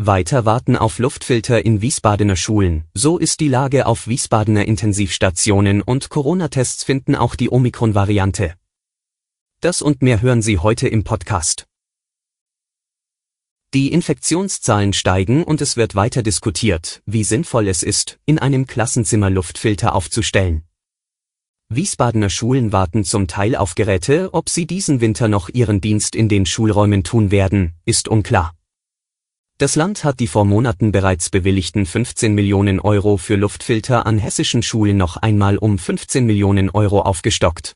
Weiter 0.00 0.44
warten 0.44 0.76
auf 0.76 1.00
Luftfilter 1.00 1.64
in 1.64 1.82
Wiesbadener 1.82 2.36
Schulen, 2.36 2.84
so 2.94 3.18
ist 3.18 3.40
die 3.40 3.48
Lage 3.48 3.84
auf 3.84 4.06
Wiesbadener 4.06 4.64
Intensivstationen 4.64 5.82
und 5.82 6.08
Corona-Tests 6.08 6.84
finden 6.84 7.16
auch 7.16 7.34
die 7.34 7.50
Omikron-Variante. 7.50 8.54
Das 9.60 9.82
und 9.82 10.00
mehr 10.00 10.22
hören 10.22 10.40
Sie 10.40 10.58
heute 10.58 10.86
im 10.86 11.02
Podcast. 11.02 11.66
Die 13.74 13.92
Infektionszahlen 13.92 14.92
steigen 14.92 15.42
und 15.42 15.60
es 15.60 15.76
wird 15.76 15.96
weiter 15.96 16.22
diskutiert, 16.22 17.02
wie 17.04 17.24
sinnvoll 17.24 17.66
es 17.66 17.82
ist, 17.82 18.20
in 18.24 18.38
einem 18.38 18.68
Klassenzimmer 18.68 19.30
Luftfilter 19.30 19.96
aufzustellen. 19.96 20.62
Wiesbadener 21.70 22.30
Schulen 22.30 22.70
warten 22.70 23.02
zum 23.02 23.26
Teil 23.26 23.56
auf 23.56 23.74
Geräte, 23.74 24.32
ob 24.32 24.48
sie 24.48 24.68
diesen 24.68 25.00
Winter 25.00 25.26
noch 25.26 25.48
ihren 25.48 25.80
Dienst 25.80 26.14
in 26.14 26.28
den 26.28 26.46
Schulräumen 26.46 27.02
tun 27.02 27.32
werden, 27.32 27.74
ist 27.84 28.06
unklar. 28.06 28.54
Das 29.60 29.74
Land 29.74 30.04
hat 30.04 30.20
die 30.20 30.28
vor 30.28 30.44
Monaten 30.44 30.92
bereits 30.92 31.30
bewilligten 31.30 31.84
15 31.84 32.32
Millionen 32.32 32.78
Euro 32.78 33.16
für 33.16 33.34
Luftfilter 33.34 34.06
an 34.06 34.16
hessischen 34.16 34.62
Schulen 34.62 34.96
noch 34.96 35.16
einmal 35.16 35.58
um 35.58 35.78
15 35.78 36.24
Millionen 36.24 36.70
Euro 36.70 37.00
aufgestockt. 37.00 37.74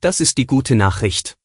Das 0.00 0.18
ist 0.20 0.38
die 0.38 0.46
gute 0.46 0.76
Nachricht. 0.76 1.36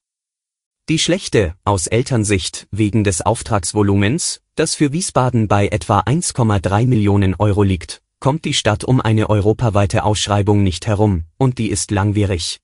Die 0.87 0.97
schlechte, 0.97 1.55
aus 1.65 1.87
Elternsicht, 1.87 2.67
wegen 2.71 3.03
des 3.03 3.21
Auftragsvolumens, 3.21 4.39
das 4.55 4.75
für 4.75 4.93
Wiesbaden 4.93 5.49
bei 5.49 5.67
etwa 5.67 5.99
1,3 5.99 6.87
Millionen 6.87 7.35
Euro 7.35 7.63
liegt, 7.63 8.01
kommt 8.21 8.45
die 8.45 8.53
Stadt 8.53 8.85
um 8.85 9.01
eine 9.01 9.29
europaweite 9.29 10.05
Ausschreibung 10.05 10.63
nicht 10.63 10.87
herum, 10.87 11.25
und 11.37 11.57
die 11.57 11.69
ist 11.69 11.91
langwierig. 11.91 12.61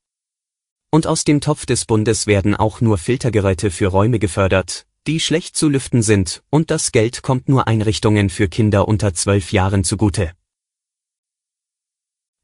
Und 0.91 1.07
aus 1.07 1.25
dem 1.25 1.41
Topf 1.41 1.65
des 1.65 1.83
Bundes 1.83 2.25
werden 2.25 2.55
auch 2.55 2.79
nur 2.79 2.97
Filtergeräte 2.97 3.69
für 3.69 3.87
Räume 3.87 4.17
gefördert, 4.17 4.85
die 5.07 5.19
schlecht 5.19 5.55
zu 5.55 5.69
lüften 5.69 6.01
sind, 6.01 6.43
und 6.49 6.71
das 6.71 6.91
Geld 6.91 7.21
kommt 7.21 7.49
nur 7.49 7.67
Einrichtungen 7.67 8.29
für 8.29 8.47
Kinder 8.47 8.87
unter 8.87 9.13
zwölf 9.13 9.51
Jahren 9.51 9.83
zugute. 9.83 10.33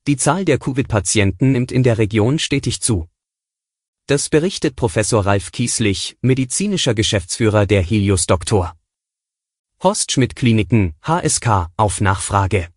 Die 0.08 0.18
Zahl 0.18 0.46
der 0.46 0.60
Covid-Patienten 0.60 1.52
nimmt 1.52 1.72
in 1.72 1.84
der 1.84 1.98
Region 1.98 2.40
stetig 2.40 2.82
zu. 2.82 3.10
Das 4.08 4.30
berichtet 4.30 4.76
Professor 4.76 5.26
Ralf 5.26 5.52
Kieslich, 5.52 6.16
medizinischer 6.22 6.94
Geschäftsführer 6.94 7.66
der 7.66 7.82
Helios 7.82 8.28
Doktor. 8.28 8.76
Horst 9.82 10.12
Schmidt 10.12 10.36
Kliniken, 10.36 10.94
HSK, 11.02 11.70
auf 11.76 12.02
Nachfrage. 12.02 12.70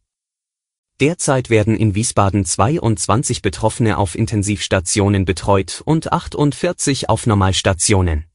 Derzeit 1.01 1.49
werden 1.49 1.77
in 1.77 1.95
Wiesbaden 1.95 2.45
22 2.45 3.41
Betroffene 3.41 3.99
auf 3.99 4.15
Intensivstationen 4.15 5.25
betreut 5.25 5.81
und 5.85 6.13
48 6.13 7.09
auf 7.09 7.27
Normalstationen. 7.27 8.28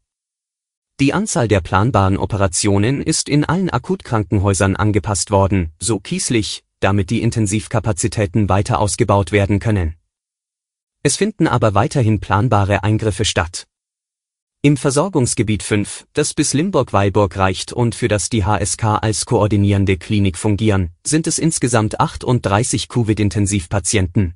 Die 0.99 1.11
Anzahl 1.11 1.47
der 1.47 1.59
planbaren 1.59 2.17
Operationen 2.17 3.01
ist 3.01 3.27
in 3.27 3.43
allen 3.45 3.71
Akutkrankenhäusern 3.71 4.75
angepasst 4.75 5.31
worden, 5.31 5.71
so 5.79 5.99
Kieslich, 5.99 6.63
damit 6.79 7.09
die 7.09 7.23
Intensivkapazitäten 7.23 8.47
weiter 8.47 8.79
ausgebaut 8.79 9.31
werden 9.31 9.57
können. 9.59 9.95
Es 11.01 11.15
finden 11.15 11.47
aber 11.47 11.73
weiterhin 11.73 12.19
planbare 12.19 12.83
Eingriffe 12.83 13.25
statt. 13.25 13.65
Im 14.61 14.77
Versorgungsgebiet 14.77 15.63
5, 15.63 16.05
das 16.13 16.35
bis 16.35 16.53
Limburg-Weilburg 16.53 17.37
reicht 17.37 17.73
und 17.73 17.95
für 17.95 18.07
das 18.07 18.29
die 18.29 18.45
HSK 18.45 18.99
als 19.01 19.25
koordinierende 19.25 19.97
Klinik 19.97 20.37
fungieren, 20.37 20.91
sind 21.05 21.25
es 21.25 21.39
insgesamt 21.39 21.99
38 21.99 22.87
Covid-Intensivpatienten. 22.87 24.35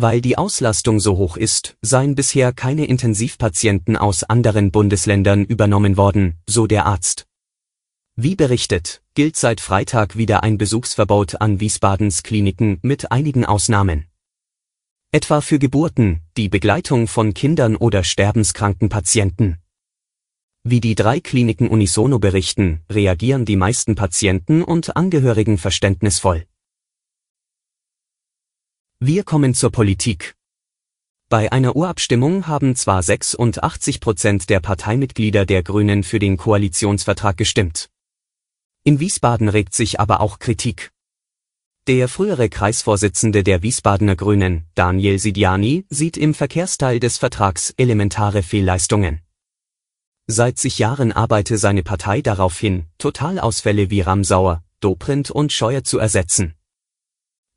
Weil 0.00 0.20
die 0.20 0.38
Auslastung 0.38 1.00
so 1.00 1.16
hoch 1.16 1.36
ist, 1.36 1.76
seien 1.82 2.14
bisher 2.14 2.52
keine 2.52 2.84
Intensivpatienten 2.84 3.96
aus 3.96 4.22
anderen 4.22 4.70
Bundesländern 4.70 5.44
übernommen 5.44 5.96
worden, 5.96 6.38
so 6.48 6.68
der 6.68 6.86
Arzt. 6.86 7.26
Wie 8.14 8.36
berichtet, 8.36 9.02
gilt 9.14 9.34
seit 9.34 9.60
Freitag 9.60 10.16
wieder 10.16 10.44
ein 10.44 10.56
Besuchsverbot 10.56 11.40
an 11.40 11.58
Wiesbadens 11.58 12.22
Kliniken 12.22 12.78
mit 12.82 13.10
einigen 13.10 13.44
Ausnahmen. 13.44 14.06
Etwa 15.10 15.40
für 15.40 15.58
Geburten, 15.58 16.20
die 16.36 16.48
Begleitung 16.48 17.08
von 17.08 17.34
Kindern 17.34 17.74
oder 17.74 18.04
sterbenskranken 18.04 18.88
Patienten. 18.90 19.58
Wie 20.62 20.80
die 20.80 20.94
drei 20.94 21.18
Kliniken 21.18 21.66
unisono 21.66 22.20
berichten, 22.20 22.84
reagieren 22.88 23.44
die 23.44 23.56
meisten 23.56 23.96
Patienten 23.96 24.62
und 24.62 24.96
Angehörigen 24.96 25.58
verständnisvoll. 25.58 26.46
Wir 29.00 29.22
kommen 29.22 29.54
zur 29.54 29.70
Politik. 29.70 30.34
Bei 31.28 31.52
einer 31.52 31.76
Urabstimmung 31.76 32.48
haben 32.48 32.74
zwar 32.74 33.00
86 33.00 34.00
Prozent 34.00 34.50
der 34.50 34.58
Parteimitglieder 34.58 35.46
der 35.46 35.62
Grünen 35.62 36.02
für 36.02 36.18
den 36.18 36.36
Koalitionsvertrag 36.36 37.36
gestimmt. 37.36 37.90
In 38.82 38.98
Wiesbaden 38.98 39.48
regt 39.48 39.72
sich 39.72 40.00
aber 40.00 40.20
auch 40.20 40.40
Kritik. 40.40 40.90
Der 41.86 42.08
frühere 42.08 42.48
Kreisvorsitzende 42.48 43.44
der 43.44 43.62
Wiesbadener 43.62 44.16
Grünen, 44.16 44.64
Daniel 44.74 45.20
Sidiani, 45.20 45.86
sieht 45.88 46.16
im 46.16 46.34
Verkehrsteil 46.34 46.98
des 46.98 47.18
Vertrags 47.18 47.72
elementare 47.76 48.42
Fehlleistungen. 48.42 49.20
Seit 50.26 50.58
sich 50.58 50.80
Jahren 50.80 51.12
arbeite 51.12 51.56
seine 51.56 51.84
Partei 51.84 52.20
darauf 52.20 52.58
hin, 52.58 52.86
Totalausfälle 52.98 53.90
wie 53.90 54.00
Ramsauer, 54.00 54.64
Dobrindt 54.80 55.30
und 55.30 55.52
Scheuer 55.52 55.84
zu 55.84 56.00
ersetzen. 56.00 56.57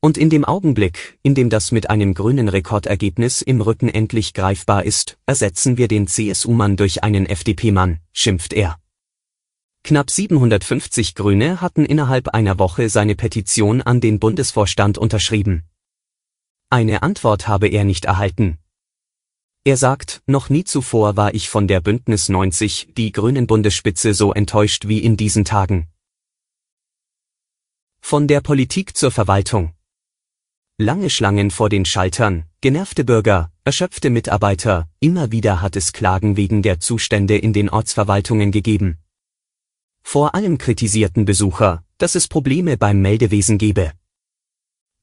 Und 0.03 0.17
in 0.17 0.31
dem 0.31 0.43
Augenblick, 0.45 1.19
in 1.21 1.35
dem 1.35 1.51
das 1.51 1.71
mit 1.71 1.91
einem 1.91 2.15
grünen 2.15 2.49
Rekordergebnis 2.49 3.43
im 3.43 3.61
Rücken 3.61 3.87
endlich 3.87 4.33
greifbar 4.33 4.83
ist, 4.83 5.19
ersetzen 5.27 5.77
wir 5.77 5.87
den 5.87 6.07
CSU-Mann 6.07 6.75
durch 6.75 7.03
einen 7.03 7.27
FDP-Mann, 7.27 7.99
schimpft 8.11 8.51
er. 8.53 8.79
Knapp 9.83 10.09
750 10.09 11.13
Grüne 11.13 11.61
hatten 11.61 11.85
innerhalb 11.85 12.29
einer 12.29 12.57
Woche 12.57 12.89
seine 12.89 13.15
Petition 13.15 13.83
an 13.83 14.01
den 14.01 14.19
Bundesvorstand 14.19 14.97
unterschrieben. 14.97 15.65
Eine 16.71 17.03
Antwort 17.03 17.47
habe 17.47 17.67
er 17.67 17.83
nicht 17.83 18.05
erhalten. 18.05 18.57
Er 19.63 19.77
sagt, 19.77 20.23
noch 20.25 20.49
nie 20.49 20.63
zuvor 20.63 21.15
war 21.15 21.35
ich 21.35 21.47
von 21.47 21.67
der 21.67 21.79
Bündnis 21.79 22.27
90, 22.27 22.93
die 22.97 23.11
Grünen 23.11 23.45
Bundesspitze 23.45 24.15
so 24.15 24.33
enttäuscht 24.33 24.87
wie 24.87 24.97
in 24.97 25.15
diesen 25.15 25.45
Tagen. 25.45 25.89
Von 27.99 28.27
der 28.27 28.41
Politik 28.41 28.97
zur 28.97 29.11
Verwaltung. 29.11 29.75
Lange 30.81 31.11
Schlangen 31.11 31.51
vor 31.51 31.69
den 31.69 31.85
Schaltern, 31.85 32.45
genervte 32.59 33.03
Bürger, 33.03 33.51
erschöpfte 33.63 34.09
Mitarbeiter, 34.09 34.89
immer 34.99 35.31
wieder 35.31 35.61
hat 35.61 35.75
es 35.75 35.93
Klagen 35.93 36.37
wegen 36.37 36.63
der 36.63 36.79
Zustände 36.79 37.37
in 37.37 37.53
den 37.53 37.69
Ortsverwaltungen 37.69 38.51
gegeben. 38.51 38.97
Vor 40.01 40.33
allem 40.33 40.57
kritisierten 40.57 41.23
Besucher, 41.23 41.83
dass 41.99 42.15
es 42.15 42.27
Probleme 42.27 42.77
beim 42.77 42.99
Meldewesen 42.99 43.59
gebe. 43.59 43.91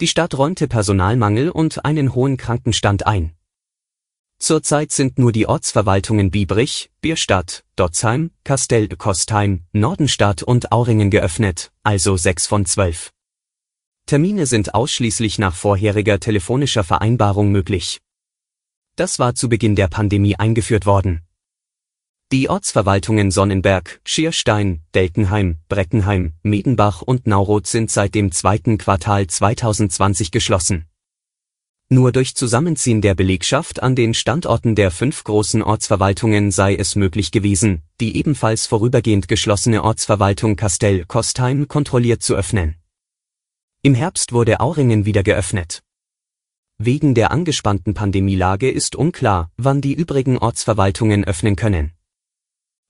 Die 0.00 0.08
Stadt 0.08 0.36
räumte 0.36 0.66
Personalmangel 0.66 1.48
und 1.48 1.84
einen 1.84 2.12
hohen 2.12 2.38
Krankenstand 2.38 3.06
ein. 3.06 3.34
Zurzeit 4.40 4.90
sind 4.90 5.20
nur 5.20 5.30
die 5.30 5.46
Ortsverwaltungen 5.46 6.32
Biebrich, 6.32 6.90
Bierstadt, 7.00 7.62
Dotzheim, 7.76 8.32
Kastell-Kostheim, 8.42 9.62
Nordenstadt 9.70 10.42
und 10.42 10.72
Auringen 10.72 11.10
geöffnet, 11.10 11.70
also 11.84 12.16
sechs 12.16 12.48
von 12.48 12.66
zwölf. 12.66 13.12
Termine 14.08 14.46
sind 14.46 14.74
ausschließlich 14.74 15.38
nach 15.38 15.54
vorheriger 15.54 16.18
telefonischer 16.18 16.82
Vereinbarung 16.82 17.52
möglich. 17.52 18.00
Das 18.96 19.18
war 19.18 19.34
zu 19.34 19.50
Beginn 19.50 19.76
der 19.76 19.88
Pandemie 19.88 20.34
eingeführt 20.34 20.86
worden. 20.86 21.20
Die 22.32 22.48
Ortsverwaltungen 22.48 23.30
Sonnenberg, 23.30 24.00
Schierstein, 24.06 24.80
Delkenheim, 24.94 25.58
Breckenheim, 25.68 26.32
Medenbach 26.42 27.02
und 27.02 27.26
Nauroth 27.26 27.66
sind 27.66 27.90
seit 27.90 28.14
dem 28.14 28.32
zweiten 28.32 28.78
Quartal 28.78 29.26
2020 29.26 30.30
geschlossen. 30.30 30.86
Nur 31.90 32.10
durch 32.10 32.34
Zusammenziehen 32.34 33.02
der 33.02 33.14
Belegschaft 33.14 33.82
an 33.82 33.94
den 33.94 34.14
Standorten 34.14 34.74
der 34.74 34.90
fünf 34.90 35.22
großen 35.22 35.62
Ortsverwaltungen 35.62 36.50
sei 36.50 36.74
es 36.76 36.96
möglich 36.96 37.30
gewesen, 37.30 37.82
die 38.00 38.16
ebenfalls 38.16 38.66
vorübergehend 38.66 39.28
geschlossene 39.28 39.84
Ortsverwaltung 39.84 40.56
Kastell-Kostheim 40.56 41.68
kontrolliert 41.68 42.22
zu 42.22 42.34
öffnen. 42.34 42.76
Im 43.88 43.94
Herbst 43.94 44.34
wurde 44.34 44.60
Auringen 44.60 45.06
wieder 45.06 45.22
geöffnet. 45.22 45.82
Wegen 46.76 47.14
der 47.14 47.30
angespannten 47.30 47.94
Pandemielage 47.94 48.70
ist 48.70 48.96
unklar, 48.96 49.50
wann 49.56 49.80
die 49.80 49.94
übrigen 49.94 50.36
Ortsverwaltungen 50.36 51.24
öffnen 51.24 51.56
können. 51.56 51.92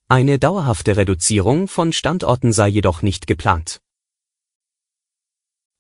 Eine 0.09 0.41
dauerhafte 0.41 0.97
Reduzierung 0.97 1.69
von 1.69 1.93
Standorten 1.93 2.53
sei 2.53 2.67
jedoch 2.67 3.03
nicht 3.03 3.29
geplant. 3.29 3.81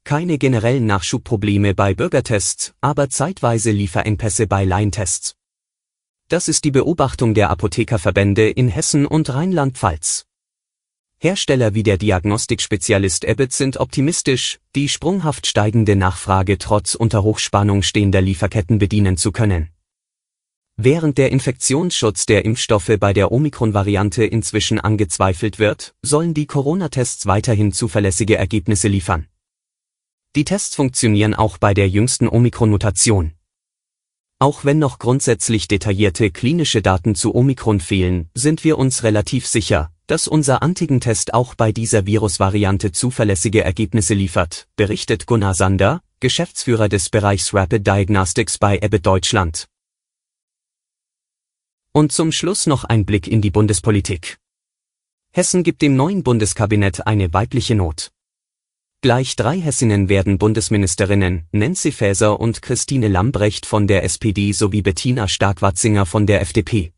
Keine 0.05 0.39
generellen 0.39 0.87
Nachschubprobleme 0.87 1.75
bei 1.75 1.95
Bürgertests, 1.95 2.75
aber 2.81 3.11
zeitweise 3.11 3.73
Lieferengpässe 3.73 4.47
bei 4.47 4.65
Laientests. 4.65 5.35
Das 6.29 6.47
ist 6.47 6.63
die 6.63 6.71
Beobachtung 6.71 7.35
der 7.35 7.51
Apothekerverbände 7.51 8.49
in 8.49 8.69
Hessen 8.69 9.05
und 9.05 9.35
Rheinland-Pfalz. 9.35 10.28
Hersteller 11.21 11.75
wie 11.75 11.83
der 11.83 11.99
Diagnostikspezialist 11.99 13.27
Abbott 13.27 13.53
sind 13.53 13.79
optimistisch, 13.79 14.61
die 14.77 14.89
sprunghaft 14.89 15.49
steigende 15.49 15.97
Nachfrage 15.97 16.59
trotz 16.59 16.95
unter 16.95 17.25
Hochspannung 17.25 17.83
stehender 17.83 18.21
Lieferketten 18.21 18.79
bedienen 18.79 19.17
zu 19.17 19.33
können. 19.33 19.71
Während 20.77 21.19
der 21.19 21.33
Infektionsschutz 21.33 22.25
der 22.27 22.45
Impfstoffe 22.45 22.93
bei 23.01 23.13
der 23.13 23.33
Omikron-Variante 23.33 24.25
inzwischen 24.25 24.79
angezweifelt 24.79 25.59
wird, 25.59 25.97
sollen 26.03 26.35
die 26.35 26.47
Corona-Tests 26.47 27.27
weiterhin 27.27 27.73
zuverlässige 27.73 28.37
Ergebnisse 28.37 28.87
liefern. 28.87 29.27
Die 30.37 30.45
Tests 30.45 30.77
funktionieren 30.77 31.35
auch 31.35 31.59
bei 31.59 31.75
der 31.75 31.89
jüngsten 31.89 32.29
Omikron-Mutation. 32.29 33.33
Auch 34.41 34.65
wenn 34.65 34.79
noch 34.79 35.01
grundsätzlich 35.01 35.67
detaillierte 35.67 36.31
klinische 36.31 36.81
Daten 36.81 37.17
zu 37.17 37.35
Omikron 37.35 37.81
fehlen, 37.81 38.31
sind 38.35 38.63
wir 38.63 38.79
uns 38.79 39.03
relativ 39.03 39.49
sicher, 39.49 39.91
dass 40.07 40.29
unser 40.29 40.63
Antigentest 40.63 41.35
auch 41.35 41.57
bei 41.57 41.73
dieser 41.73 42.07
Virusvariante 42.07 42.93
zuverlässige 42.93 43.65
Ergebnisse 43.65 44.15
liefert, 44.15 44.69
berichtet 44.77 45.27
Gunnar 45.27 45.55
Sander, 45.55 46.03
Geschäftsführer 46.21 46.89
des 46.89 47.11
Bereichs 47.11 47.53
Rapid 47.53 47.85
Diagnostics 47.85 48.59
bei 48.59 48.81
Abbott 48.81 49.05
Deutschland. 49.05 49.67
Und 51.93 52.13
zum 52.13 52.31
Schluss 52.31 52.69
noch 52.69 52.85
ein 52.85 53.05
Blick 53.05 53.27
in 53.27 53.43
die 53.43 53.51
Bundespolitik. 53.51 54.39
Hessen 55.33 55.65
gibt 55.65 55.83
dem 55.83 55.97
neuen 55.97 56.23
Bundeskabinett 56.23 57.09
eine 57.09 57.33
weibliche 57.35 57.75
Not. 57.75 58.13
Gleich 59.01 59.37
drei 59.37 59.61
Hessinnen 59.61 60.09
werden 60.09 60.39
Bundesministerinnen, 60.39 61.47
Nancy 61.53 61.93
Faeser 61.93 62.41
und 62.41 62.63
Christine 62.63 63.07
Lambrecht 63.07 63.65
von 63.65 63.87
der 63.87 64.03
SPD 64.03 64.51
sowie 64.51 64.83
Bettina 64.83 65.29
Stark-Watzinger 65.29 66.05
von 66.05 66.27
der 66.27 66.41
FDP. 66.41 66.93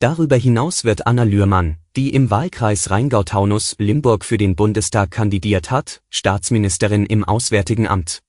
Darüber 0.00 0.36
hinaus 0.36 0.84
wird 0.84 1.06
Anna 1.06 1.22
Lührmann, 1.22 1.78
die 1.96 2.12
im 2.12 2.28
Wahlkreis 2.30 2.90
Rheingau-Taunus-Limburg 2.90 4.22
für 4.22 4.36
den 4.36 4.54
Bundestag 4.54 5.10
kandidiert 5.10 5.70
hat, 5.70 6.02
Staatsministerin 6.10 7.06
im 7.06 7.24
Auswärtigen 7.24 7.88
Amt. 7.88 8.20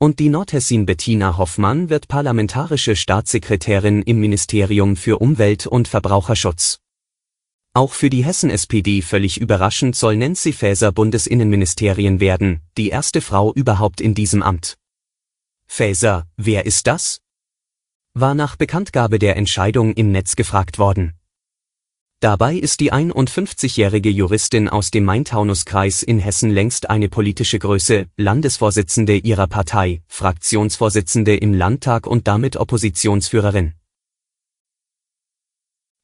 Und 0.00 0.18
die 0.18 0.30
Nordhessin 0.30 0.86
Bettina 0.86 1.38
Hoffmann 1.38 1.90
wird 1.90 2.08
parlamentarische 2.08 2.96
Staatssekretärin 2.96 4.02
im 4.02 4.18
Ministerium 4.18 4.96
für 4.96 5.18
Umwelt 5.20 5.68
und 5.68 5.86
Verbraucherschutz. 5.86 6.80
Auch 7.76 7.92
für 7.92 8.08
die 8.08 8.24
Hessen-SPD 8.24 9.02
völlig 9.02 9.40
überraschend 9.40 9.96
soll 9.96 10.16
Nancy 10.16 10.52
Faeser 10.52 10.92
Bundesinnenministerien 10.92 12.20
werden, 12.20 12.60
die 12.76 12.90
erste 12.90 13.20
Frau 13.20 13.52
überhaupt 13.52 14.00
in 14.00 14.14
diesem 14.14 14.44
Amt. 14.44 14.76
Faeser, 15.66 16.28
wer 16.36 16.66
ist 16.66 16.86
das? 16.86 17.20
War 18.12 18.36
nach 18.36 18.54
Bekanntgabe 18.54 19.18
der 19.18 19.36
Entscheidung 19.36 19.92
im 19.94 20.12
Netz 20.12 20.36
gefragt 20.36 20.78
worden. 20.78 21.14
Dabei 22.20 22.54
ist 22.54 22.78
die 22.78 22.92
51-jährige 22.92 24.08
Juristin 24.08 24.68
aus 24.68 24.92
dem 24.92 25.04
Main-Taunus-Kreis 25.04 26.04
in 26.04 26.20
Hessen 26.20 26.50
längst 26.50 26.88
eine 26.88 27.08
politische 27.08 27.58
Größe, 27.58 28.06
Landesvorsitzende 28.16 29.16
ihrer 29.16 29.48
Partei, 29.48 30.00
Fraktionsvorsitzende 30.06 31.34
im 31.36 31.52
Landtag 31.52 32.06
und 32.06 32.28
damit 32.28 32.56
Oppositionsführerin. 32.56 33.74